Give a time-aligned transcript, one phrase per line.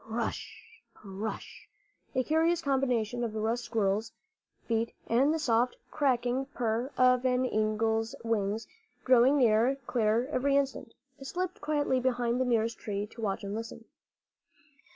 [0.03, 1.69] Pr r r r ush, pr r r r ush!
[2.15, 4.11] a curious combination of the rustling of squirrels'
[4.65, 8.65] feet and the soft, crackling purr of an eagle's wings,
[9.03, 10.95] growing nearer, clearer every instant.
[11.19, 13.85] I slipped quietly behind the nearest tree to watch and listen.